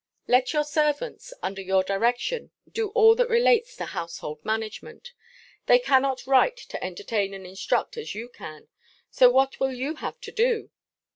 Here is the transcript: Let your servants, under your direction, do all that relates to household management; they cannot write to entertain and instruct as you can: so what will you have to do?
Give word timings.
Let 0.27 0.51
your 0.51 0.63
servants, 0.63 1.31
under 1.43 1.61
your 1.61 1.83
direction, 1.83 2.49
do 2.67 2.87
all 2.95 3.13
that 3.13 3.29
relates 3.29 3.75
to 3.75 3.85
household 3.85 4.43
management; 4.43 5.13
they 5.67 5.77
cannot 5.77 6.25
write 6.25 6.57
to 6.57 6.83
entertain 6.83 7.35
and 7.35 7.45
instruct 7.45 7.97
as 7.97 8.15
you 8.15 8.27
can: 8.27 8.67
so 9.11 9.29
what 9.29 9.59
will 9.59 9.71
you 9.71 9.97
have 9.97 10.19
to 10.21 10.31
do? 10.31 10.71